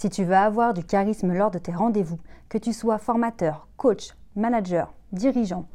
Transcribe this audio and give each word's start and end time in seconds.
Si 0.00 0.08
tu 0.08 0.24
veux 0.24 0.34
avoir 0.34 0.72
du 0.72 0.82
charisme 0.82 1.34
lors 1.34 1.50
de 1.50 1.58
tes 1.58 1.72
rendez-vous, 1.72 2.18
que 2.48 2.56
tu 2.56 2.72
sois 2.72 2.96
formateur, 2.96 3.68
coach, 3.76 4.16
manager, 4.34 4.94
dirigeant, 5.12 5.66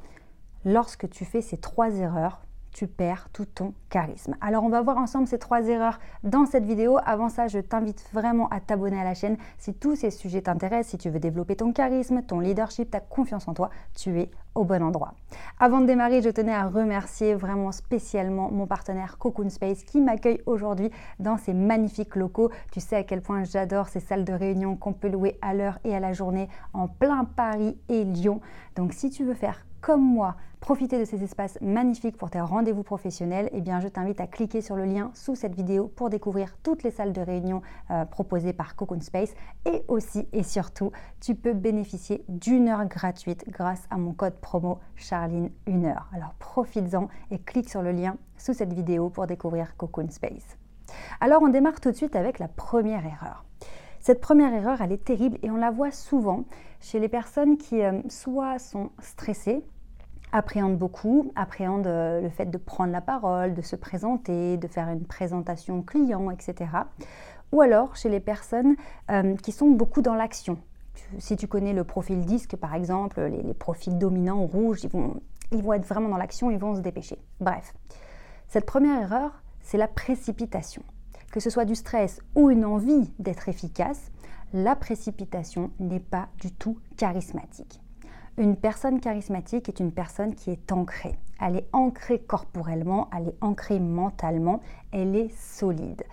lorsque 0.64 1.08
tu 1.12 1.26
fais 1.26 1.44
ces 1.44 1.58
trois 1.58 1.92
erreurs, 1.92 2.42
tu 2.72 2.88
perds 2.88 3.30
tout 3.34 3.46
ton 3.46 3.76
charisme. 3.92 4.36
Alors 4.42 4.64
on 4.64 4.70
va 4.70 4.82
voir 4.82 4.98
ensemble 4.98 5.28
ces 5.28 5.38
trois 5.38 5.68
erreurs 5.68 6.00
dans 6.24 6.48
cette 6.48 6.66
vidéo. 6.66 6.98
Avant 7.06 7.30
ça, 7.30 7.48
je 7.48 7.60
t'invite 7.60 8.04
vraiment 8.14 8.50
à 8.50 8.60
t'abonner 8.62 9.00
à 9.00 9.04
la 9.04 9.14
chaîne 9.14 9.38
si 9.60 9.76
tous 9.76 9.96
ces 9.96 10.10
sujets 10.10 10.42
t'intéressent, 10.42 10.90
si 10.90 10.98
tu 10.98 11.12
veux 11.12 11.20
développer 11.20 11.56
ton 11.56 11.72
charisme, 11.72 12.24
ton 12.24 12.40
leadership, 12.40 12.90
ta 12.90 13.02
confiance 13.02 13.48
en 13.48 13.54
toi, 13.54 13.70
tu 13.94 14.20
es 14.20 14.32
au 14.56 14.64
bon 14.64 14.82
endroit. 14.82 15.14
Avant 15.60 15.82
de 15.82 15.86
démarrer, 15.86 16.22
je 16.22 16.30
tenais 16.30 16.54
à 16.54 16.68
remercier 16.68 17.36
vraiment 17.36 17.72
spécialement 17.72 18.50
mon 18.52 18.66
partenaire 18.66 19.18
Cocoon 19.18 19.50
Space 19.50 19.84
qui 19.84 20.02
m'accueille 20.02 20.42
aujourd'hui 20.46 20.90
dans 21.20 21.38
ces 21.38 21.54
magnifiques 21.54 22.16
locaux. 22.16 22.50
Tu 22.72 22.80
sais 22.80 22.96
à 22.96 23.04
quel 23.04 23.22
point 23.22 23.44
j'adore 23.44 23.90
ces 23.90 24.00
salles 24.00 24.26
de 24.26 24.34
réunion 24.34 24.76
qu'on 24.76 24.94
peut 24.94 25.10
louer 25.10 25.38
à 25.42 25.54
l'heure 25.54 25.80
et 25.84 25.96
à 25.96 26.00
la 26.00 26.14
journée 26.14 26.50
en 26.74 26.88
plein 26.88 27.26
Paris 27.26 27.78
et 27.90 28.04
Lyon. 28.04 28.42
Donc 28.76 28.94
si 28.94 29.10
tu 29.10 29.24
veux 29.24 29.34
faire 29.34 29.66
comme 29.82 30.02
moi, 30.02 30.36
profiter 30.66 30.98
de 30.98 31.06
ces 31.06 31.24
espaces 31.24 31.60
magnifiques 31.62 32.18
pour 32.18 32.32
tes 32.32 32.42
rendez-vous 32.42 32.82
professionnels, 32.82 33.52
eh 33.54 33.62
bien, 33.62 33.80
je 33.82 33.88
t'invite 33.88 34.20
à 34.20 34.26
cliquer 34.26 34.62
sur 34.62 34.76
le 34.76 34.84
lien 34.84 35.12
sous 35.14 35.36
cette 35.36 35.54
vidéo 35.54 35.92
pour 35.96 36.10
découvrir 36.10 36.58
toutes 36.64 36.82
les 36.82 36.90
salles 36.90 37.14
de 37.14 37.22
réunion 37.22 37.62
euh, 37.92 38.04
proposées 38.04 38.52
par 38.52 38.76
Cocoon 38.76 39.00
Space. 39.02 39.36
Et 39.68 39.84
aussi 39.88 40.28
et 40.34 40.42
surtout, 40.42 40.92
tu 41.22 41.36
peux 41.36 41.54
bénéficier 41.54 42.26
d'une 42.30 42.68
heure 42.68 42.84
gratuite 42.86 43.46
grâce 43.48 43.84
à 43.92 43.98
mon 43.98 44.14
code 44.14 44.34
promo 44.46 44.78
Charline 44.96 45.50
1 45.68 45.86
heure. 45.86 46.08
Alors 46.14 46.36
profites-en 46.36 47.10
et 47.32 47.40
clique 47.40 47.68
sur 47.68 47.82
le 47.82 47.92
lien 47.92 48.16
sous 48.38 48.54
cette 48.54 48.74
vidéo 48.74 49.10
pour 49.10 49.26
découvrir 49.26 49.76
Cocoon 49.76 50.12
Space. 50.12 50.58
Alors 51.20 51.42
on 51.42 51.50
démarre 51.50 51.82
tout 51.82 51.90
de 51.90 51.96
suite 51.96 52.16
avec 52.16 52.38
la 52.38 52.48
première 52.48 53.04
erreur. 53.04 53.44
Cette 54.00 54.22
première 54.22 54.54
erreur, 54.54 54.82
elle 54.82 54.92
est 54.92 55.04
terrible 55.04 55.40
et 55.42 55.50
on 55.50 55.56
la 55.56 55.72
voit 55.72 55.90
souvent 55.90 56.44
chez 56.80 57.00
les 57.00 57.10
personnes 57.10 57.58
qui 57.58 57.82
euh, 57.82 58.04
soit 58.08 58.60
sont 58.60 58.92
stressées, 59.00 59.64
appréhende 60.32 60.78
beaucoup, 60.78 61.32
appréhende 61.36 61.88
euh, 61.88 62.22
le 62.22 62.30
fait 62.30 62.46
de 62.46 62.58
prendre 62.60 62.92
la 62.92 63.02
parole, 63.02 63.56
de 63.56 63.64
se 63.64 63.76
présenter, 63.76 64.58
de 64.58 64.68
faire 64.68 64.90
une 64.90 65.06
présentation 65.06 65.82
client, 65.82 66.30
etc. 66.30 66.70
Ou 67.52 67.62
alors 67.62 67.96
chez 67.96 68.10
les 68.10 68.20
personnes 68.20 68.76
euh, 69.10 69.36
qui 69.38 69.52
sont 69.52 69.72
beaucoup 69.72 70.04
dans 70.04 70.14
l'action. 70.14 70.60
Si 71.20 71.36
tu 71.36 71.48
connais 71.48 71.74
le 71.74 71.84
profil 71.84 72.26
disque, 72.26 72.56
par 72.56 72.74
exemple, 72.74 73.22
les, 73.22 73.54
profils 73.54 73.98
dominants 73.98 74.46
rouges, 74.46 74.84
ils 74.84 74.90
vont, 74.90 75.22
ils 75.52 75.64
vont 75.64 75.74
être 75.74 75.86
vraiment 75.86 76.10
dans 76.10 76.18
l'action, 76.18 76.52
ils 76.52 76.58
vont 76.58 76.76
se 76.76 76.82
dépêcher. 76.82 77.18
Bref, 77.40 77.74
cette 78.48 78.66
première 78.66 79.02
erreur, 79.02 79.44
c'est 79.62 79.78
la 79.78 79.88
précipitation. 79.88 80.84
Que 81.32 81.40
ce 81.40 81.50
soit 81.50 81.66
du 81.66 81.76
stress 81.76 82.22
ou 82.36 82.50
une 82.50 82.66
envie 82.66 83.12
d'être 83.20 83.50
efficace, 83.50 84.12
la 84.54 84.76
précipitation 84.76 85.72
n'est 85.80 86.00
pas 86.00 86.30
du 86.40 86.52
tout 86.52 86.80
charismatique. 86.98 87.82
Une 88.38 88.56
personne 88.56 89.00
charismatique 89.00 89.70
est 89.70 89.80
une 89.80 89.92
personne 89.92 90.36
qui 90.36 90.52
est 90.52 90.72
ancrée. 90.72 91.16
Elle 91.42 91.58
est 91.58 91.70
ancrée 91.74 92.20
corporellement, 92.20 93.10
elle 93.16 93.30
est 93.30 93.38
ancrée 93.42 93.80
mentalement, 93.80 94.62
elle 94.92 95.16
est 95.16 95.34
solide. 95.38 96.04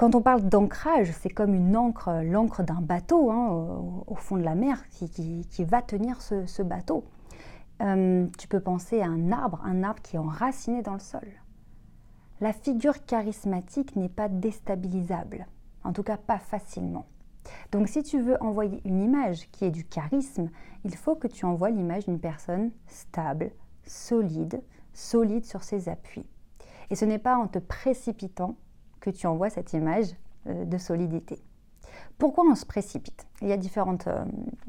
Quand 0.00 0.14
on 0.14 0.22
parle 0.22 0.48
d'ancrage, 0.48 1.12
c'est 1.12 1.28
comme 1.28 1.52
une 1.52 1.76
encre, 1.76 2.22
l'encre 2.24 2.62
d'un 2.62 2.80
bateau 2.80 3.30
hein, 3.30 3.48
au, 4.06 4.14
fond 4.14 4.38
de 4.38 4.42
la 4.42 4.54
mer 4.54 4.88
qui, 4.88 5.62
va 5.62 5.82
tenir 5.82 6.22
ce, 6.22 6.62
bateau. 6.62 7.04
Euh, 7.82 8.26
tu 8.38 8.48
peux 8.48 8.60
penser 8.60 9.02
à 9.02 9.08
un 9.08 9.30
arbre, 9.30 9.60
un 9.62 9.82
arbre 9.82 10.00
qui 10.00 10.16
est 10.16 10.18
enraciné 10.18 10.80
dans 10.80 10.94
le 10.94 11.00
sol. 11.00 11.28
La 12.40 12.54
figure 12.54 13.04
charismatique 13.04 13.94
n'est 13.94 14.08
pas 14.08 14.30
déstabilisable, 14.30 15.46
en 15.84 15.92
tout 15.92 16.02
cas 16.02 16.16
pas 16.16 16.38
facilement. 16.38 17.04
Donc 17.70 17.86
si 17.86 18.02
tu 18.02 18.22
veux 18.22 18.42
envoyer 18.42 18.80
une 18.86 19.02
image 19.02 19.50
qui 19.50 19.66
est 19.66 19.70
du 19.70 19.84
charisme, 19.84 20.48
il 20.84 20.96
faut 20.96 21.14
que 21.14 21.28
tu 21.28 21.44
envoies 21.44 21.68
l'image 21.68 22.06
d'une 22.06 22.20
personne 22.20 22.70
stable, 22.86 23.50
solide, 23.84 24.62
solide 24.94 25.44
sur 25.44 25.62
ses 25.62 25.90
appuis. 25.90 26.26
Et 26.88 26.94
ce 26.94 27.04
n'est 27.04 27.18
pas 27.18 27.36
en 27.36 27.48
te 27.48 27.58
précipitant 27.58 28.56
que 29.00 29.10
tu 29.10 29.26
envoies 29.26 29.50
cette 29.50 29.72
image 29.72 30.14
euh, 30.46 30.64
de 30.64 30.78
solidité. 30.78 31.38
Pourquoi 32.18 32.44
on 32.44 32.54
se 32.54 32.66
précipite? 32.66 33.26
Il 33.40 33.48
y 33.48 33.52
a 33.52 33.56
différentes 33.56 34.06
euh, 34.06 34.24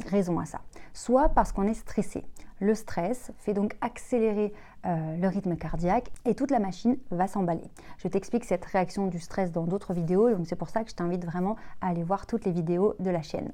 raisons 0.08 0.40
à 0.40 0.46
ça. 0.46 0.62
Soit 0.94 1.30
parce 1.30 1.52
qu'on 1.52 1.68
est 1.68 1.74
stressé. 1.74 2.26
Le 2.60 2.76
stress 2.76 3.32
fait 3.38 3.54
donc 3.54 3.76
accélérer 3.82 4.54
euh, 4.86 5.18
le 5.18 5.28
rythme 5.28 5.56
cardiaque 5.56 6.12
et 6.26 6.36
toute 6.36 6.52
la 6.52 6.60
machine 6.60 6.98
va 7.10 7.28
s'emballer. 7.28 7.70
Je 7.98 8.08
t'explique 8.08 8.46
cette 8.46 8.64
réaction 8.66 9.08
du 9.08 9.20
stress 9.20 9.52
dans 9.52 9.66
d'autres 9.66 9.94
vidéos, 9.94 10.30
donc 10.34 10.46
c'est 10.48 10.56
pour 10.56 10.70
ça 10.70 10.84
que 10.84 10.90
je 10.90 10.96
t'invite 10.96 11.26
vraiment 11.26 11.56
à 11.82 11.88
aller 11.88 12.04
voir 12.04 12.28
toutes 12.28 12.46
les 12.46 12.52
vidéos 12.52 12.96
de 13.00 13.10
la 13.10 13.22
chaîne. 13.22 13.52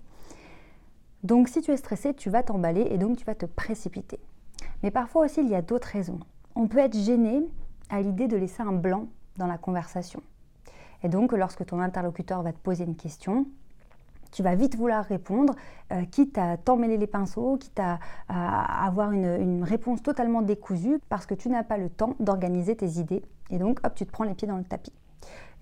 Donc 1.24 1.48
si 1.48 1.62
tu 1.62 1.72
es 1.72 1.78
stressé, 1.78 2.14
tu 2.14 2.30
vas 2.30 2.44
t'emballer 2.44 2.88
et 2.92 2.98
donc 2.98 3.18
tu 3.18 3.26
vas 3.26 3.36
te 3.36 3.46
précipiter. 3.46 4.20
Mais 4.84 4.92
parfois 4.92 5.26
aussi, 5.26 5.42
il 5.42 5.50
y 5.50 5.56
a 5.56 5.62
d'autres 5.62 5.88
raisons. 5.88 6.20
On 6.56 6.68
peut 6.68 6.80
être 6.80 6.98
gêné 6.98 7.48
à 7.90 8.02
l'idée 8.02 8.28
de 8.28 8.38
laisser 8.38 8.62
un 8.62 8.74
blanc 8.74 9.08
dans 9.38 9.48
la 9.48 9.58
conversation. 9.58 10.22
Et 11.08 11.10
donc, 11.10 11.32
lorsque 11.32 11.66
ton 11.66 11.80
interlocuteur 11.80 12.44
va 12.44 12.52
te 12.52 12.58
poser 12.58 12.84
une 12.84 12.98
question, 12.98 13.46
tu 14.34 14.44
vas 14.44 14.56
vite 14.56 14.76
vouloir 14.76 15.06
répondre, 15.06 15.54
euh, 15.94 16.04
quitte 16.04 16.38
à 16.38 16.58
t'emmêler 16.58 16.98
les 16.98 17.08
pinceaux, 17.08 17.56
quitte 17.56 17.80
à, 17.80 17.98
avoir 18.86 19.14
une, 19.14 19.40
une, 19.40 19.64
réponse 19.64 20.04
totalement 20.04 20.42
décousue, 20.42 21.00
parce 21.08 21.26
que 21.26 21.34
tu 21.34 21.48
n'as 21.48 21.64
pas 21.64 21.78
le 21.78 21.90
temps 21.90 22.18
d'organiser 22.20 22.76
tes 22.76 23.00
idées. 23.00 23.24
Et 23.52 23.58
donc, 23.58 23.80
hop, 23.86 23.96
tu 23.96 24.06
te 24.06 24.12
prends 24.12 24.26
les 24.26 24.34
pieds 24.34 24.50
dans 24.50 24.58
le 24.58 24.66
tapis. 24.66 24.92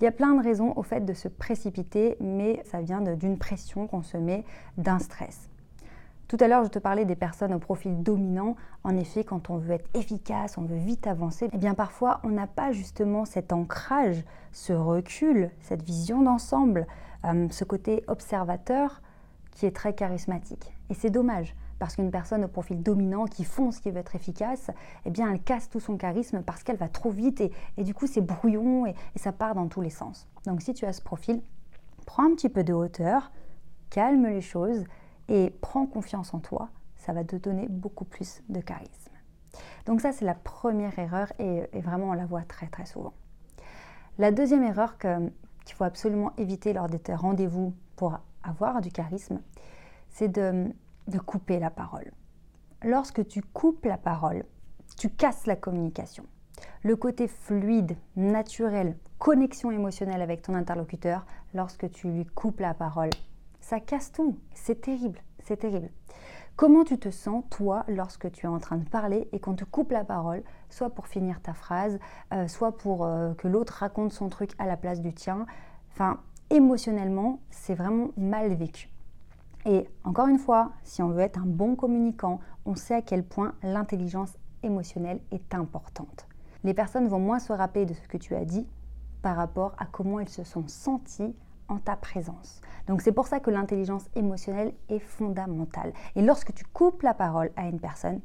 Il 0.01 0.05
y 0.05 0.07
a 0.07 0.11
plein 0.11 0.33
de 0.33 0.41
raisons 0.41 0.73
au 0.77 0.81
fait 0.81 1.05
de 1.05 1.13
se 1.13 1.27
précipiter, 1.27 2.17
mais 2.19 2.63
ça 2.65 2.81
vient 2.81 3.01
d'une 3.01 3.37
pression 3.37 3.85
qu'on 3.85 4.01
se 4.01 4.17
met, 4.17 4.45
d'un 4.79 4.97
stress. 4.97 5.47
Tout 6.27 6.37
à 6.39 6.47
l'heure, 6.47 6.63
je 6.63 6.69
te 6.69 6.79
parlais 6.79 7.05
des 7.05 7.15
personnes 7.15 7.53
au 7.53 7.59
profil 7.59 8.01
dominant. 8.01 8.55
En 8.83 8.97
effet, 8.97 9.23
quand 9.23 9.51
on 9.51 9.57
veut 9.57 9.73
être 9.73 9.89
efficace, 9.93 10.57
on 10.57 10.63
veut 10.63 10.75
vite 10.75 11.05
avancer, 11.05 11.49
eh 11.53 11.57
bien 11.57 11.75
parfois, 11.75 12.19
on 12.23 12.29
n'a 12.29 12.47
pas 12.47 12.71
justement 12.71 13.25
cet 13.25 13.53
ancrage, 13.53 14.23
ce 14.51 14.73
recul, 14.73 15.51
cette 15.61 15.83
vision 15.83 16.23
d'ensemble, 16.23 16.87
euh, 17.25 17.47
ce 17.51 17.63
côté 17.63 18.03
observateur 18.07 19.03
qui 19.51 19.67
est 19.67 19.75
très 19.75 19.93
charismatique. 19.93 20.73
Et 20.89 20.95
c'est 20.95 21.11
dommage, 21.11 21.55
parce 21.77 21.95
qu'une 21.95 22.09
personne 22.09 22.43
au 22.43 22.47
profil 22.47 22.81
dominant 22.81 23.25
qui 23.25 23.43
fonce, 23.43 23.79
qui 23.79 23.91
veut 23.91 23.99
être 23.99 24.15
efficace, 24.15 24.71
eh 25.05 25.11
bien, 25.11 25.31
elle 25.31 25.41
casse 25.41 25.69
tout 25.69 25.79
son 25.79 25.95
charisme 25.95 26.41
parce 26.41 26.63
qu'elle 26.63 26.77
va 26.77 26.89
trop 26.89 27.11
vite 27.11 27.39
et, 27.41 27.83
du 27.83 27.93
coup, 27.93 28.07
c'est 28.07 28.21
brouillon 28.21 28.87
et 28.87 28.95
ça 29.15 29.31
part 29.31 29.53
dans 29.53 29.67
tous 29.67 29.81
les 29.81 29.91
sens. 29.91 30.27
Donc, 30.47 30.63
si 30.63 30.73
tu 30.73 30.85
as 30.85 30.93
ce 30.93 31.03
profil, 31.03 31.41
prends 32.07 32.25
un 32.25 32.33
petit 32.33 32.49
peu 32.49 32.63
de 32.63 32.73
hauteur, 32.73 33.31
calme 33.91 34.25
les 34.25 34.41
choses 34.41 34.83
et 35.27 35.49
prends 35.61 35.85
confiance 35.85 36.33
en 36.33 36.39
toi, 36.39 36.69
ça 36.97 37.13
va 37.13 37.23
te 37.23 37.35
donner 37.35 37.67
beaucoup 37.67 38.05
plus 38.05 38.41
de 38.49 38.59
charisme. 38.61 39.11
Donc 39.85 40.01
ça, 40.01 40.11
c'est 40.11 40.25
la 40.25 40.35
première 40.35 40.97
erreur 40.97 41.31
et, 41.39 41.67
vraiment 41.81 42.09
on 42.09 42.13
la 42.13 42.25
voit 42.25 42.43
très 42.43 42.67
très 42.67 42.85
souvent. 42.85 43.13
La 44.17 44.31
deuxième 44.31 44.63
erreur 44.63 44.97
qu'il 44.97 45.31
faut 45.75 45.83
absolument 45.83 46.31
éviter 46.37 46.73
lors 46.73 46.89
de 46.89 46.97
tes 46.97 47.13
rendez-vous 47.13 47.73
pour 47.95 48.17
avoir 48.43 48.81
du 48.81 48.91
charisme, 48.91 49.41
c'est 50.09 50.29
de, 50.29 50.71
de 51.07 51.19
couper 51.19 51.59
la 51.59 51.69
parole. 51.69 52.11
Lorsque 52.83 53.27
tu 53.27 53.41
coupes 53.41 53.85
la 53.85 53.97
parole, 53.97 54.45
tu 54.97 55.09
casses 55.09 55.47
la 55.47 55.55
communication. 55.55 56.25
Le 56.83 56.95
côté 56.95 57.27
fluide, 57.27 57.97
naturel, 58.15 58.95
connexion 59.19 59.71
émotionnelle 59.71 60.21
avec 60.21 60.41
ton 60.41 60.53
interlocuteur, 60.53 61.25
lorsque 61.53 61.89
tu 61.91 62.09
lui 62.09 62.25
coupes 62.25 62.59
la 62.59 62.73
parole, 62.73 63.09
ça 63.65 63.79
casse 63.79 64.11
tout. 64.11 64.37
C'est 64.53 64.81
terrible, 64.81 65.19
c'est 65.39 65.57
terrible. 65.57 65.89
Comment 66.55 66.83
tu 66.83 66.99
te 66.99 67.09
sens, 67.09 67.43
toi, 67.49 67.83
lorsque 67.87 68.31
tu 68.31 68.45
es 68.45 68.49
en 68.49 68.59
train 68.59 68.77
de 68.77 68.87
parler 68.87 69.27
et 69.31 69.39
qu'on 69.39 69.55
te 69.55 69.65
coupe 69.65 69.91
la 69.91 70.03
parole, 70.03 70.43
soit 70.69 70.91
pour 70.91 71.07
finir 71.07 71.41
ta 71.41 71.55
phrase, 71.55 71.97
euh, 72.31 72.47
soit 72.47 72.77
pour 72.77 73.05
euh, 73.05 73.33
que 73.33 73.47
l'autre 73.47 73.73
raconte 73.73 74.13
son 74.13 74.29
truc 74.29 74.51
à 74.59 74.67
la 74.67 74.77
place 74.77 75.01
du 75.01 75.13
tien? 75.13 75.47
Enfin, 75.91 76.19
émotionnellement, 76.51 77.39
c'est 77.49 77.73
vraiment 77.73 78.09
mal 78.17 78.53
vécu. 78.53 78.87
Et 79.65 79.89
encore 80.03 80.27
une 80.27 80.37
fois, 80.37 80.71
si 80.83 81.01
on 81.01 81.09
veut 81.09 81.21
être 81.21 81.39
un 81.39 81.47
bon 81.47 81.75
communicant, 81.75 82.41
on 82.67 82.75
sait 82.75 82.93
à 82.93 83.01
quel 83.01 83.23
point 83.23 83.55
l'intelligence 83.63 84.37
émotionnelle 84.61 85.21
est 85.31 85.55
importante. 85.55 86.27
Les 86.63 86.75
personnes 86.75 87.07
vont 87.07 87.19
moins 87.19 87.39
se 87.39 87.51
rappeler 87.51 87.87
de 87.87 87.95
ce 87.95 88.07
que 88.07 88.17
tu 88.17 88.35
as 88.35 88.45
dit 88.45 88.67
par 89.23 89.35
rapport 89.35 89.73
à 89.79 89.87
comment 89.87 90.19
elles 90.19 90.29
se 90.29 90.43
sont 90.43 90.67
senties 90.67 91.35
en 91.67 91.77
ta 91.77 91.95
présence. 91.95 92.61
Donc 92.87 93.01
c'est 93.01 93.11
pour 93.11 93.27
ça 93.27 93.39
que 93.39 93.49
l'intelligence 93.49 94.05
émotionnelle 94.15 94.73
est 94.89 94.99
fondamentale. 94.99 95.93
Et 96.15 96.21
lorsque 96.21 96.53
tu 96.53 96.63
coupes 96.65 97.01
la 97.01 97.13
parole 97.13 97.51
à 97.55 97.67
une 97.67 97.79
personne, 97.79 98.21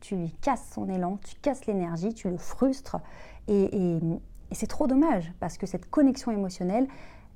tu 0.00 0.16
lui 0.16 0.32
casses 0.40 0.70
son 0.72 0.88
élan, 0.88 1.18
tu 1.24 1.36
casses 1.36 1.66
l'énergie, 1.66 2.14
tu 2.14 2.28
le 2.28 2.36
frustres. 2.36 2.98
Et, 3.48 3.98
c'est 4.52 4.66
trop 4.66 4.86
dommage 4.86 5.30
parce 5.40 5.58
que 5.58 5.66
cette 5.66 5.90
connexion 5.90 6.30
émotionnelle, 6.30 6.88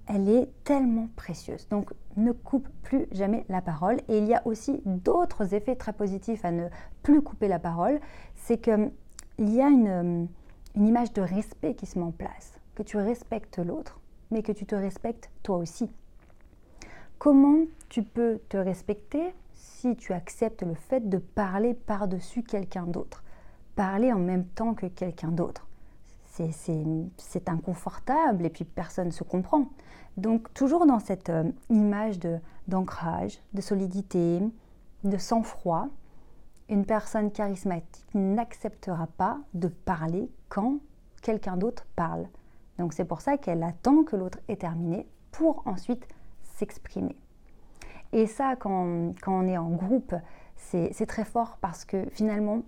elle 0.07 0.29
est 0.31 0.49
tellement 0.65 1.09
précieuse. 1.15 1.69
Donc 1.69 1.93
ne 2.17 2.33
coupe 2.33 2.69
plus 2.83 3.07
jamais 3.13 3.45
la 3.49 3.61
parole. 3.61 3.99
Et 4.09 4.19
il 4.19 4.25
y 4.25 4.35
a 4.35 4.43
aussi 4.47 4.81
d'autres 4.87 5.55
effets 5.55 5.77
très 5.77 5.93
positifs 5.93 6.45
à 6.45 6.51
ne 6.51 6.69
plus 7.03 7.21
couper 7.21 7.49
la 7.49 7.59
parole. 7.59 8.01
C'est 8.35 8.59
qu'il 8.59 8.91
y 9.39 9.61
a 9.61 9.69
une, 9.69 10.27
une 10.75 10.87
image 10.87 11.13
de 11.13 11.21
respect 11.21 11.75
qui 11.75 11.87
se 11.87 11.99
met 11.99 12.05
en 12.05 12.13
place, 12.13 12.59
que 12.75 12.83
tu 12.83 12.97
respectes 12.97 13.59
l'autre 13.59 14.02
mais 14.33 14.43
que 14.43 14.53
tu 14.53 14.67
te 14.67 14.75
respectes 14.75 15.31
toi 15.43 15.59
aussi. 15.59 15.89
Comment 17.19 17.67
tu 17.89 18.03
peux 18.03 18.41
te 18.49 18.57
respecter 18.57 19.33
si 19.53 19.95
tu 19.95 20.13
acceptes 20.13 20.63
le 20.63 20.75
fait 20.75 21.09
de 21.09 21.19
parler 21.19 21.75
par-dessus 21.75 22.43
quelqu'un 22.43 22.85
d'autre? 22.85 23.23
Parler 23.77 24.13
en 24.13 24.19
même 24.19 24.47
temps 24.47 24.75
que 24.75 24.87
quelqu'un 24.87 25.29
d'autre. 25.29 25.69
C'est 26.27 27.49
inconfortable 27.49 28.47
et 28.47 28.51
puis 28.51 28.65
personne 28.65 29.09
ne 29.09 29.13
se 29.13 29.23
comprend. 29.23 29.67
Donc 30.17 30.53
toujours 30.55 30.87
dans 30.87 30.99
cette 30.99 31.29
euh, 31.29 31.45
image 31.69 32.19
d'ancrage, 32.67 33.39
de 33.53 33.61
solidité, 33.61 34.41
de 35.05 35.17
sang-froid, 35.19 35.89
une 36.69 36.87
personne 36.87 37.31
charismatique 37.31 38.07
n'acceptera 38.15 39.07
pas 39.07 39.39
de 39.53 39.69
parler 39.69 40.31
quand 40.49 40.79
quelqu'un 41.23 41.57
d'autre 41.57 41.87
parle. 41.97 42.27
Donc 42.79 42.93
c'est 42.93 43.05
pour 43.05 43.21
ça 43.21 43.37
qu'elle 43.37 43.63
attend 43.63 44.05
que 44.05 44.17
l'autre 44.17 44.39
ait 44.49 44.57
terminé 44.57 45.07
pour 45.31 45.63
ensuite 45.67 46.07
s'exprimer. 46.43 47.17
Et 48.13 48.27
ça, 48.27 48.57
quand, 48.57 49.15
on 49.27 49.49
est 49.49 49.57
en 49.57 49.71
groupe, 49.71 50.15
c'est 50.57 51.07
très 51.07 51.25
fort 51.25 51.59
parce 51.61 51.85
que 51.85 52.05
finalement, 52.11 52.63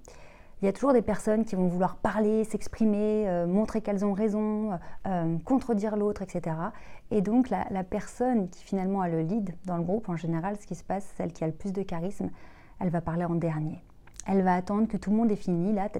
il 0.63 0.67
y 0.67 0.69
a 0.69 0.73
toujours 0.73 0.95
des 0.95 1.03
personnes 1.03 1.45
qui 1.45 1.57
vont 1.57 1.67
vouloir 1.67 1.97
parler, 1.97 2.45
s'exprimer, 2.45 3.29
euh, 3.29 3.47
montrer 3.47 3.83
qu'elles 3.83 4.05
ont 4.05 4.15
raison, 4.15 4.79
euh, 5.07 5.37
contredire 5.45 5.97
l'autre, 5.97 6.23
etc. 6.23 6.57
Et 7.11 7.21
donc 7.21 7.51
la, 7.51 7.85
personne 7.85 8.49
qui 8.49 8.65
finalement 8.65 9.03
a 9.03 9.09
le 9.09 9.21
lead 9.21 9.55
dans 9.67 9.77
le 9.77 9.83
groupe, 9.83 10.09
en 10.09 10.17
général, 10.17 10.57
ce 10.59 10.67
qui 10.67 10.75
se 10.75 10.85
passe, 10.85 11.05
celle 11.19 11.33
qui 11.33 11.45
a 11.45 11.47
le 11.47 11.53
plus 11.53 11.73
de 11.73 11.83
charisme, 11.83 12.31
elle 12.81 12.89
va 12.89 13.01
parler 13.01 13.25
en 13.25 13.35
dernier 13.35 13.83
elle 14.27 14.41
va 14.41 14.55
attendre 14.55 14.89
que 14.89 14.97
tout 14.97 15.11
le 15.11 15.17
monde 15.17 15.31
ait 15.31 15.37
fini, 15.37 15.75
là, 15.75 15.91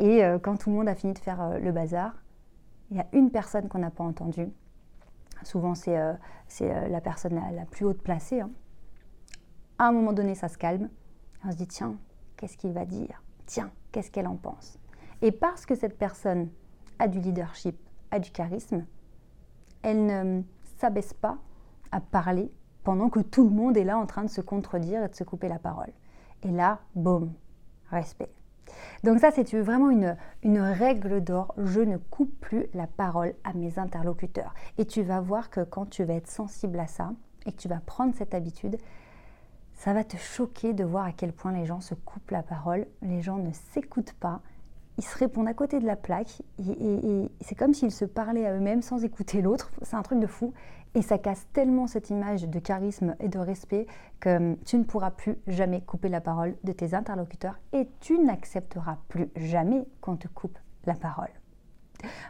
et 0.00 0.24
euh, 0.24 0.40
quand 0.40 0.56
tout 0.56 0.68
le 0.68 0.74
monde 0.74 0.88
a 0.88 0.96
fini 0.96 1.12
de 1.12 1.18
faire 1.20 1.60
le 1.60 1.70
bazar, 1.70 2.12
il 2.90 2.96
y 2.96 3.00
a 3.00 3.06
une 3.12 3.30
personne 3.30 3.68
qu'on 3.68 3.78
n'a 3.78 3.90
pas 3.90 4.04
entendue. 4.04 4.48
Souvent, 5.42 5.74
c'est 5.74 5.96
euh, 5.96 6.88
la 6.88 7.00
personne 7.00 7.40
la, 7.54 7.64
plus 7.66 7.84
haute 7.84 8.02
placée. 8.02 8.40
Hein. 8.40 8.50
À 9.78 9.88
un 9.88 9.92
moment 9.92 10.12
donné, 10.12 10.34
ça 10.34 10.48
se 10.48 10.58
calme. 10.58 10.88
On 11.44 11.52
se 11.52 11.56
dit, 11.56 11.68
tiens, 11.68 11.96
qu'est-ce 12.36 12.56
qu'il 12.56 12.72
va 12.72 12.84
dire? 12.84 13.22
Tiens, 13.46 13.70
qu'est-ce 13.92 14.10
qu'elle 14.10 14.26
en 14.26 14.36
pense? 14.36 14.78
Et 15.22 15.32
parce 15.32 15.66
que 15.66 15.74
cette 15.74 15.98
personne 15.98 16.48
a 16.98 17.08
du 17.08 17.20
leadership, 17.20 17.78
a 18.10 18.18
du 18.18 18.30
charisme, 18.30 18.86
elle 19.82 20.06
ne 20.06 20.42
s'abaisse 20.78 21.14
pas 21.14 21.38
à 21.92 22.00
parler 22.00 22.50
pendant 22.84 23.10
que 23.10 23.20
tout 23.20 23.44
le 23.44 23.54
monde 23.54 23.76
est 23.76 23.84
là 23.84 23.98
en 23.98 24.06
train 24.06 24.24
de 24.24 24.30
se 24.30 24.40
contredire 24.40 25.04
et 25.04 25.08
de 25.08 25.14
se 25.14 25.24
couper 25.24 25.48
la 25.48 25.58
parole. 25.58 25.92
Et 26.42 26.50
là, 26.50 26.80
boum, 26.94 27.32
respect. 27.90 28.32
Donc 29.04 29.20
ça, 29.20 29.30
c'est 29.30 29.54
vraiment 29.54 29.90
une, 29.90 30.16
règle 30.58 31.22
d'or. 31.22 31.54
Je 31.58 31.80
ne 31.80 31.96
coupe 31.96 32.32
plus 32.40 32.66
la 32.74 32.86
parole 32.86 33.34
à 33.44 33.52
mes 33.52 33.78
interlocuteurs. 33.78 34.54
Et 34.76 34.84
tu 34.84 35.02
vas 35.02 35.20
voir 35.20 35.50
que 35.50 35.60
quand 35.60 35.86
tu 35.86 36.04
vas 36.04 36.14
être 36.14 36.28
sensible 36.28 36.78
à 36.80 36.86
ça 36.86 37.12
et 37.46 37.52
que 37.52 37.56
tu 37.56 37.68
vas 37.68 37.80
prendre 37.80 38.14
cette 38.16 38.34
habitude, 38.34 38.76
ça 39.74 39.92
va 39.92 40.02
te 40.02 40.16
choquer 40.16 40.72
de 40.72 40.84
voir 40.84 41.04
à 41.04 41.12
quel 41.12 41.32
point 41.32 41.52
les 41.52 41.64
gens 41.64 41.80
se 41.80 41.94
coupent 41.94 42.32
la 42.32 42.42
parole, 42.42 42.86
les 43.02 43.22
gens 43.22 43.38
ne 43.38 43.52
s'écoutent 43.72 44.14
pas, 44.14 44.40
ils 44.98 45.04
se 45.04 45.16
répondent 45.16 45.48
à 45.48 45.54
côté 45.54 45.78
de 45.78 45.86
la 45.86 45.96
plaque 45.96 46.42
et, 46.58 47.30
c'est 47.40 47.54
comme 47.54 47.72
s'ils 47.72 47.92
se 47.92 48.04
parlaient 48.04 48.46
à 48.46 48.54
eux-mêmes 48.54 48.82
sans 48.82 49.04
écouter 49.04 49.40
l'autre. 49.40 49.70
C'est 49.82 49.96
un 49.96 50.02
truc 50.02 50.18
de 50.20 50.26
fou. 50.26 50.52
Et 50.94 51.02
ça 51.02 51.18
casse 51.18 51.46
tellement 51.52 51.86
cette 51.86 52.10
image 52.10 52.48
de 52.48 52.58
charisme 52.58 53.14
et 53.20 53.28
de 53.28 53.38
respect 53.38 53.86
que 54.20 54.36
hum, 54.36 54.56
tu 54.64 54.78
ne 54.78 54.84
pourras 54.84 55.10
plus 55.10 55.36
jamais 55.46 55.82
couper 55.82 56.08
la 56.08 56.20
parole 56.20 56.56
de 56.64 56.72
tes 56.72 56.94
interlocuteurs 56.94 57.60
et 57.72 57.88
tu 58.00 58.18
n'accepteras 58.18 58.96
plus 59.08 59.28
jamais 59.36 59.86
qu'on 60.00 60.16
te 60.16 60.28
coupe 60.28 60.58
la 60.86 60.94
parole. 60.94 61.30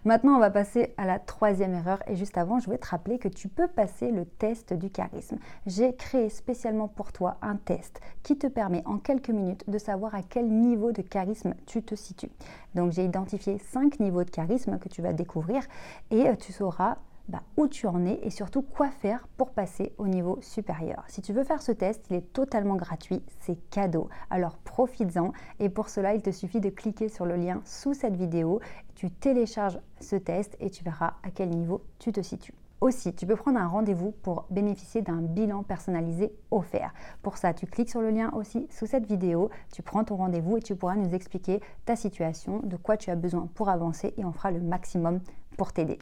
Maintenant, 0.05 0.37
on 0.37 0.39
va 0.39 0.51
passer 0.51 0.95
à 0.97 1.07
la 1.07 1.19
troisième 1.19 1.75
erreur. 1.75 2.03
Et 2.07 2.17
juste 2.17 2.39
avant, 2.39 2.59
je 2.59 2.67
voulais 2.67 2.79
te 2.79 2.89
rappeler 2.89 3.19
que 3.19 3.29
tu 3.29 3.49
peux 3.49 3.69
passer 3.69 4.11
le 4.11 4.25
test 4.25 4.73
du 4.73 4.91
charisme. 4.91 5.39
J'ai 5.67 5.95
créé 5.95 6.29
spécialement 6.29 6.89
pour 6.89 7.13
toi 7.13 7.37
un 7.43 7.57
test 7.57 8.01
qui 8.23 8.39
te 8.39 8.47
permet 8.47 8.83
en 8.87 8.99
quelques 8.99 9.31
minutes 9.31 9.69
de 9.69 9.79
savoir 9.79 10.15
à 10.15 10.23
quel 10.23 10.49
niveau 10.49 10.93
de 10.93 11.03
charisme 11.03 11.55
tu 11.67 11.83
te 11.83 11.95
situes. 11.95 12.31
Donc, 12.75 12.93
j'ai 12.93 13.05
identifié 13.05 13.59
cinq 13.59 14.01
niveaux 14.01 14.25
de 14.25 14.31
charisme 14.31 14.79
que 14.79 14.89
tu 14.89 15.03
vas 15.03 15.13
découvrir 15.13 15.63
et 16.11 16.29
euh, 16.29 16.37
tu 16.37 16.53
sauras 16.53 16.97
bah, 17.29 17.43
où 17.57 17.69
tu 17.69 17.87
en 17.87 18.07
es 18.07 18.19
et 18.23 18.31
surtout 18.31 18.63
quoi 18.63 18.91
faire 18.91 19.29
pour 19.37 19.51
passer 19.51 19.93
au 19.99 20.07
niveau 20.07 20.39
supérieur. 20.41 21.05
Si 21.09 21.21
tu 21.21 21.33
veux 21.33 21.45
faire 21.45 21.63
ce 21.63 21.73
test, 21.73 22.07
il 22.11 22.17
est 22.17 22.33
totalement 22.33 22.77
gratuit, 22.77 23.23
c'est 23.41 23.57
cadeau. 23.71 24.09
Alors 24.31 24.57
profites-en 24.59 25.33
et 25.61 25.69
pour 25.69 25.91
cela, 25.91 26.15
il 26.15 26.23
te 26.23 26.31
suffit 26.31 26.61
de 26.61 26.71
cliquer 26.71 27.09
sur 27.09 27.27
le 27.27 27.37
lien 27.37 27.61
sous 27.65 27.95
cette 27.95 28.17
vidéo. 28.17 28.61
Tu 28.95 29.11
télécharges 29.11 29.79
ce 30.01 30.17
test 30.17 30.57
et 30.61 30.71
tu 30.71 30.83
verras 30.85 31.15
à 31.23 31.31
quel 31.31 31.51
niveau 31.51 31.83
tu 31.99 32.13
te 32.13 32.23
situes. 32.23 32.55
Aussi, 32.81 33.13
tu 33.13 33.27
peux 33.27 33.35
prendre 33.35 33.59
un 33.59 33.67
rendez-vous 33.67 34.13
pour 34.23 34.47
bénéficier 34.51 35.03
d'un 35.03 35.21
bilan 35.21 35.65
personnalisé 35.65 36.33
offert. 36.53 36.95
Pour 37.23 37.37
ça, 37.37 37.53
tu 37.53 37.67
cliques 37.67 37.91
sur 37.91 38.01
le 38.01 38.11
lien 38.11 38.31
aussi 38.35 38.69
sous 38.71 38.87
cette 38.87 39.05
vidéo, 39.05 39.51
tu 39.73 39.83
prends 39.83 40.05
ton 40.05 40.15
rendez-vous 40.15 40.59
et 40.59 40.63
tu 40.63 40.77
pourras 40.77 40.95
nous 40.95 41.13
expliquer 41.13 41.61
ta 41.87 41.97
situation, 41.97 42.61
de 42.61 42.77
quoi 42.77 42.97
tu 42.97 43.11
as 43.11 43.17
besoin 43.17 43.49
pour 43.55 43.69
avancer 43.69 44.15
et 44.17 44.25
on 44.25 44.33
fera 44.33 44.53
le 44.53 44.61
maximum 44.61 45.21
pour 45.57 45.73
t'aider. 45.73 45.99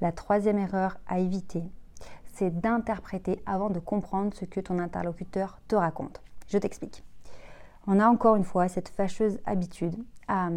La 0.00 0.12
troisième 0.12 0.58
erreur 0.58 0.98
à 1.06 1.18
éviter, 1.18 1.62
c'est 2.34 2.60
d'interpréter 2.60 3.42
avant 3.46 3.70
de 3.70 3.78
comprendre 3.78 4.34
ce 4.34 4.44
que 4.44 4.60
ton 4.60 4.78
interlocuteur 4.78 5.58
te 5.68 5.74
raconte. 5.74 6.20
Je 6.48 6.58
t'explique. 6.58 7.02
On 7.86 7.98
a 7.98 8.08
encore 8.08 8.36
une 8.36 8.44
fois 8.44 8.68
cette 8.68 8.88
fâcheuse 8.88 9.38
habitude 9.46 9.96
à 10.28 10.50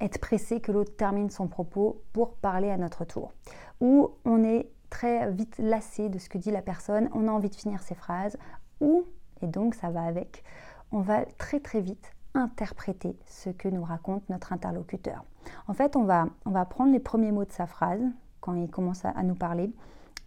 être 0.00 0.18
pressé 0.18 0.60
que 0.60 0.72
l'autre 0.72 0.94
termine 0.96 1.30
son 1.30 1.48
propos 1.48 2.02
pour 2.12 2.34
parler 2.34 2.70
à 2.70 2.76
notre 2.76 3.04
tour. 3.04 3.32
Ou 3.80 4.10
on 4.24 4.44
est 4.44 4.68
très 4.90 5.30
vite 5.30 5.56
lassé 5.58 6.08
de 6.08 6.18
ce 6.18 6.28
que 6.28 6.38
dit 6.38 6.50
la 6.50 6.62
personne, 6.62 7.08
on 7.14 7.28
a 7.28 7.30
envie 7.30 7.50
de 7.50 7.54
finir 7.54 7.82
ses 7.82 7.94
phrases, 7.94 8.36
ou, 8.80 9.04
et 9.40 9.46
donc 9.46 9.74
ça 9.74 9.90
va 9.90 10.02
avec, 10.02 10.44
on 10.92 11.00
va 11.00 11.24
très 11.38 11.60
très 11.60 11.80
vite 11.80 12.12
interpréter 12.34 13.16
ce 13.26 13.48
que 13.48 13.68
nous 13.68 13.82
raconte 13.82 14.28
notre 14.28 14.52
interlocuteur. 14.52 15.24
En 15.68 15.72
fait, 15.72 15.96
on 15.96 16.04
va, 16.04 16.26
on 16.44 16.50
va 16.50 16.64
prendre 16.66 16.92
les 16.92 17.00
premiers 17.00 17.32
mots 17.32 17.44
de 17.44 17.52
sa 17.52 17.66
phrase, 17.66 18.02
quand 18.40 18.54
il 18.54 18.70
commence 18.70 19.04
à, 19.04 19.22
nous 19.22 19.34
parler. 19.34 19.72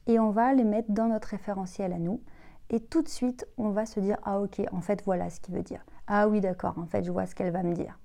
Et 0.08 0.20
on 0.20 0.32
va 0.32 0.54
les 0.54 0.64
mettre 0.64 0.92
dans 0.92 1.08
notre 1.08 1.30
référentiel 1.30 1.94
à 1.94 2.00
nous. 2.00 2.22
Et 2.70 2.80
tout 2.80 3.02
de 3.02 3.08
suite, 3.08 3.48
on 3.58 3.70
va 3.70 3.86
se 3.86 4.00
dire, 4.00 4.18
ah 4.24 4.40
ok, 4.40 4.62
en 4.72 4.82
fait, 4.82 5.04
voilà 5.06 5.30
ce 5.30 5.40
qu'il 5.40 5.56
veut 5.56 5.64
dire. 5.64 5.84
Ah 6.08 6.28
oui, 6.28 6.42
d'accord, 6.42 6.78
en 6.78 6.86
fait, 6.86 7.04
je 7.04 7.12
vois 7.12 7.26
ce 7.26 7.36
qu'elle 7.36 7.52
va 7.52 7.64
me 7.64 7.74
dire. 7.74 8.00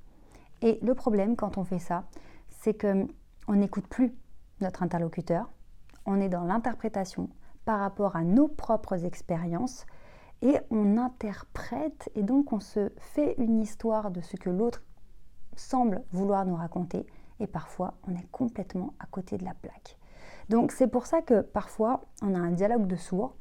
Et 0.63 0.79
le 0.83 0.95
problème 0.95 1.37
quand 1.37 1.59
on 1.59 1.65
fait 1.65 1.79
ça, 1.79 2.05
c'est 2.51 2.75
que 2.75 3.07
on 3.47 3.57
n'écoute 3.57 3.87
plus 3.87 4.15
notre 4.61 4.83
interlocuteur. 4.83 5.51
On 6.07 6.21
est 6.21 6.29
dans 6.29 6.45
l'interprétation 6.45 7.29
par 7.65 7.81
rapport 7.81 8.17
à 8.17 8.25
nos 8.25 8.49
propres 8.49 9.05
expériences 9.05 9.87
et 10.43 10.59
on 10.71 10.99
interprète 10.99 12.11
et 12.15 12.23
donc 12.23 12.53
on 12.53 12.61
se 12.61 12.91
fait 12.99 13.35
une 13.39 13.61
histoire 13.61 14.11
de 14.11 14.21
ce 14.21 14.37
que 14.37 14.51
l'autre 14.51 14.83
semble 15.57 16.03
vouloir 16.13 16.45
nous 16.45 16.57
raconter 16.57 17.07
et 17.41 17.47
parfois 17.47 17.95
on 18.07 18.15
est 18.15 18.31
complètement 18.31 18.95
à 18.99 19.07
côté 19.07 19.39
de 19.39 19.45
la 19.45 19.55
plaque. 19.55 19.99
Donc 20.49 20.73
c'est 20.73 20.89
pour 20.89 21.07
ça 21.07 21.23
que 21.23 21.41
parfois 21.41 22.03
on 22.23 22.35
a 22.35 22.39
un 22.39 22.51
dialogue 22.51 22.87
de 22.87 22.97
sourds, 22.97 23.35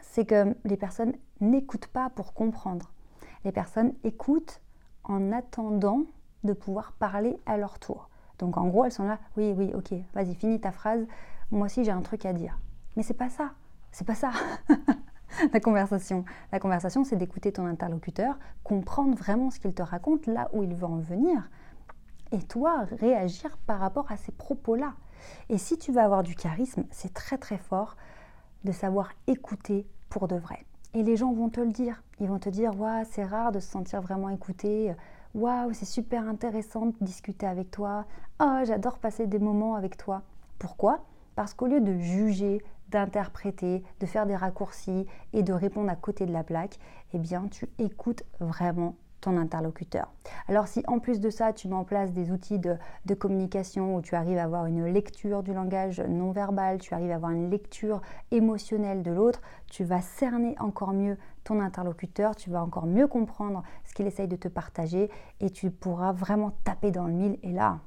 c'est 0.00 0.24
que 0.24 0.54
les 0.64 0.76
personnes 0.76 1.14
n'écoutent 1.40 1.86
pas 1.86 2.10
pour 2.10 2.34
comprendre. 2.34 2.92
Les 3.44 3.52
personnes 3.52 3.92
écoutent 4.04 4.60
en 5.04 5.32
attendant 5.32 6.04
de 6.44 6.52
pouvoir 6.52 6.92
parler 6.92 7.38
à 7.46 7.56
leur 7.56 7.78
tour. 7.78 8.08
Donc 8.38 8.56
en 8.56 8.66
gros, 8.66 8.84
elles 8.84 8.92
sont 8.92 9.04
là, 9.04 9.18
oui, 9.36 9.54
oui, 9.56 9.72
ok, 9.74 9.94
vas-y, 10.14 10.34
finis 10.34 10.60
ta 10.60 10.72
phrase, 10.72 11.06
moi 11.50 11.66
aussi 11.66 11.84
j'ai 11.84 11.92
un 11.92 12.02
truc 12.02 12.26
à 12.26 12.32
dire. 12.32 12.58
Mais 12.96 13.02
c'est 13.02 13.14
pas 13.14 13.30
ça, 13.30 13.52
c'est 13.90 14.06
pas 14.06 14.14
ça. 14.14 14.30
la 15.52 15.60
conversation. 15.60 16.24
La 16.50 16.58
conversation, 16.58 17.04
c'est 17.04 17.16
d'écouter 17.16 17.52
ton 17.52 17.66
interlocuteur, 17.66 18.38
comprendre 18.64 19.16
vraiment 19.16 19.50
ce 19.50 19.60
qu'il 19.60 19.74
te 19.74 19.82
raconte, 19.82 20.26
là 20.26 20.48
où 20.52 20.62
il 20.62 20.74
veut 20.74 20.86
en 20.86 20.98
venir, 20.98 21.48
et 22.32 22.42
toi 22.42 22.86
réagir 22.98 23.56
par 23.66 23.78
rapport 23.78 24.10
à 24.10 24.16
ces 24.16 24.32
propos-là. 24.32 24.94
Et 25.48 25.58
si 25.58 25.78
tu 25.78 25.92
veux 25.92 26.00
avoir 26.00 26.22
du 26.22 26.34
charisme, 26.34 26.84
c'est 26.90 27.12
très 27.12 27.38
très 27.38 27.58
fort 27.58 27.96
de 28.64 28.72
savoir 28.72 29.10
écouter 29.26 29.86
pour 30.08 30.28
de 30.28 30.36
vrai. 30.36 30.64
Et 30.94 31.02
les 31.02 31.16
gens 31.16 31.32
vont 31.32 31.48
te 31.48 31.60
le 31.60 31.70
dire. 31.72 32.02
Ils 32.20 32.28
vont 32.28 32.38
te 32.38 32.48
dire 32.48 32.78
Waouh, 32.78 33.04
c'est 33.10 33.24
rare 33.24 33.52
de 33.52 33.60
se 33.60 33.68
sentir 33.68 34.00
vraiment 34.02 34.28
écouté. 34.28 34.94
Waouh, 35.34 35.72
c'est 35.72 35.86
super 35.86 36.28
intéressant 36.28 36.86
de 36.86 36.94
discuter 37.00 37.46
avec 37.46 37.70
toi. 37.70 38.04
Oh, 38.40 38.60
j'adore 38.64 38.98
passer 38.98 39.26
des 39.26 39.38
moments 39.38 39.74
avec 39.74 39.96
toi. 39.96 40.22
Pourquoi? 40.58 41.04
Parce 41.34 41.54
qu'au 41.54 41.66
lieu 41.66 41.80
de 41.80 41.96
juger, 41.98 42.62
d'interpréter, 42.90 43.82
de 44.00 44.06
faire 44.06 44.26
des 44.26 44.36
raccourcis 44.36 45.06
et 45.32 45.42
de 45.42 45.52
répondre 45.52 45.90
à 45.90 45.96
côté 45.96 46.26
de 46.26 46.32
la 46.32 46.44
plaque, 46.44 46.78
eh 47.14 47.18
bien, 47.18 47.48
tu 47.48 47.68
écoutes 47.78 48.22
vraiment 48.38 48.94
ton 49.22 49.38
interlocuteur. 49.38 50.12
Alors 50.48 50.68
si 50.68 50.82
en 50.86 50.98
plus 50.98 51.20
de 51.20 51.30
ça, 51.30 51.54
tu 51.54 51.68
mets 51.68 51.74
en 51.74 51.84
place 51.84 52.12
des 52.12 52.30
outils 52.30 52.58
de, 52.58 52.76
communication 53.14 53.96
où 53.96 54.02
tu 54.02 54.14
arrives 54.14 54.38
à 54.38 54.42
avoir 54.42 54.66
une 54.66 54.84
lecture 54.86 55.42
du 55.42 55.54
langage 55.54 56.00
non 56.00 56.32
verbal, 56.32 56.78
tu 56.78 56.92
arrives 56.92 57.12
à 57.12 57.14
avoir 57.14 57.30
une 57.30 57.50
lecture 57.50 58.02
émotionnelle 58.30 59.02
de 59.02 59.12
l'autre, 59.12 59.40
tu 59.70 59.84
vas 59.84 60.00
cerner 60.00 60.56
encore 60.58 60.92
mieux 60.92 61.16
ton 61.44 61.60
interlocuteur, 61.60 62.36
tu 62.36 62.50
vas 62.50 62.62
encore 62.62 62.86
mieux 62.86 63.06
comprendre 63.06 63.62
ce 63.84 63.94
qu'il 63.94 64.06
essaye 64.06 64.28
de 64.28 64.36
te 64.36 64.48
partager 64.48 65.10
et 65.40 65.50
tu 65.50 65.70
pourras 65.70 66.12
vraiment 66.12 66.52
taper 66.64 66.90
dans 66.90 67.06
le 67.06 67.12
mille. 67.12 67.38
Et 67.42 67.52
là, 67.52 67.78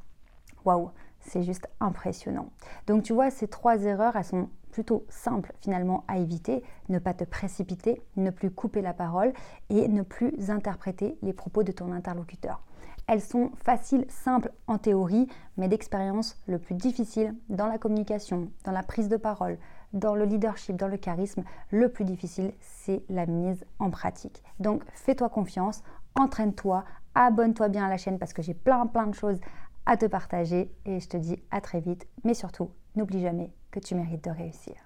waouh, 0.66 0.92
c'est 1.20 1.44
juste 1.44 1.68
impressionnant. 1.80 2.50
Donc 2.88 3.04
tu 3.04 3.14
vois, 3.14 3.32
ces 3.32 3.48
trois 3.48 3.82
erreurs, 3.84 4.16
elles 4.16 4.26
sont 4.26 4.50
plutôt 4.72 5.06
simples 5.08 5.54
finalement 5.62 6.04
à 6.08 6.18
éviter. 6.18 6.62
Ne 6.90 7.00
pas 7.00 7.14
te 7.14 7.24
précipiter, 7.24 8.02
ne 8.18 8.30
plus 8.30 8.52
couper 8.52 8.82
la 8.82 8.94
parole 8.94 9.32
et 9.70 9.88
ne 9.88 10.02
plus 10.02 10.50
interpréter 10.50 11.18
les 11.22 11.34
propos 11.34 11.64
de 11.64 11.72
ton 11.72 11.94
interlocuteur. 11.94 12.62
Elles 13.08 13.22
sont 13.22 13.52
faciles, 13.64 14.06
simples 14.10 14.52
en 14.68 14.78
théorie, 14.78 15.28
mais 15.58 15.68
d'expérience, 15.68 16.38
le 16.48 16.58
plus 16.58 16.76
difficile 16.76 17.36
dans 17.50 17.68
la 17.68 17.78
communication, 17.78 18.50
dans 18.64 18.72
la 18.72 18.84
prise 18.84 19.10
de 19.10 19.18
parole, 19.18 19.60
dans 19.94 20.16
le 20.16 20.26
leadership, 20.26 20.76
dans 20.76 20.88
le 20.88 20.98
charisme, 20.98 21.44
le 21.70 21.88
plus 21.90 22.04
difficile, 22.04 22.52
c'est 22.60 23.04
la 23.08 23.28
mise 23.28 23.64
en 23.80 23.92
pratique. 23.92 24.44
Donc 24.60 24.84
fais-toi 24.92 25.30
confiance, 25.30 25.84
entraîne-toi, 26.16 26.84
abonne-toi 27.14 27.70
bien 27.70 27.86
à 27.86 27.90
la 27.90 27.98
chaîne 27.98 28.20
parce 28.20 28.34
que 28.34 28.42
j'ai 28.42 28.54
plein 28.54 28.88
plein 28.88 29.08
de 29.08 29.16
choses 29.16 29.40
à 29.86 29.98
te 29.98 30.06
partager 30.06 30.72
et 30.86 31.00
je 31.00 31.08
te 31.08 31.18
dis 31.18 31.38
à 31.52 31.62
très 31.62 31.80
vite. 31.80 32.08
Mais 32.24 32.34
surtout, 32.34 32.72
n'oublie 32.96 33.22
jamais 33.22 33.52
que 33.72 33.80
tu 33.80 33.96
mérites 33.96 34.24
de 34.24 34.32
réussir. 34.32 34.85